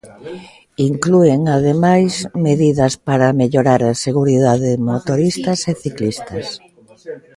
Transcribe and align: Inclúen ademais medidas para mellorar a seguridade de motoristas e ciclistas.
Inclúen 0.89 1.41
ademais 1.57 2.11
medidas 2.47 2.93
para 3.07 3.35
mellorar 3.41 3.81
a 3.85 3.93
seguridade 4.07 4.65
de 4.73 4.83
motoristas 4.89 5.59
e 5.71 5.73
ciclistas. 5.83 6.45